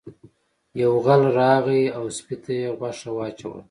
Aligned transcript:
یو 0.81 0.93
غل 1.05 1.23
راغی 1.39 1.83
او 1.97 2.03
سپي 2.17 2.35
ته 2.43 2.51
یې 2.59 2.67
غوښه 2.77 3.09
واچوله. 3.15 3.59